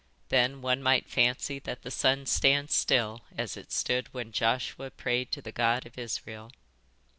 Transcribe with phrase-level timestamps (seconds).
[0.29, 5.31] Then one might fancy that the sun stands still as it stood when Joshua prayed
[5.33, 6.49] to the God of Israel."